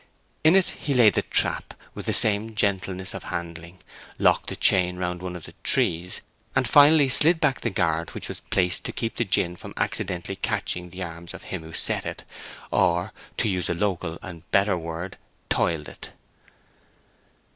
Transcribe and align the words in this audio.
In 0.43 0.55
it 0.55 0.69
he 0.69 0.95
laid 0.95 1.13
the 1.13 1.21
trap 1.21 1.75
with 1.93 2.07
the 2.07 2.11
same 2.13 2.55
gentleness 2.55 3.13
of 3.13 3.25
handling, 3.25 3.77
locked 4.17 4.49
the 4.49 4.55
chain 4.55 4.97
round 4.97 5.21
one 5.21 5.35
of 5.35 5.43
the 5.43 5.53
trees, 5.63 6.21
and 6.55 6.67
finally 6.67 7.07
slid 7.07 7.39
back 7.39 7.61
the 7.61 7.69
guard 7.69 8.15
which 8.15 8.27
was 8.27 8.39
placed 8.41 8.83
to 8.85 8.91
keep 8.91 9.17
the 9.17 9.23
gin 9.25 9.55
from 9.55 9.75
accidentally 9.77 10.37
catching 10.37 10.89
the 10.89 11.03
arms 11.03 11.35
of 11.35 11.43
him 11.43 11.61
who 11.61 11.73
set 11.73 12.07
it, 12.07 12.23
or, 12.71 13.13
to 13.37 13.47
use 13.47 13.67
the 13.67 13.75
local 13.75 14.17
and 14.23 14.49
better 14.49 14.75
word, 14.75 15.17
"toiled" 15.49 15.87
it. 15.87 16.09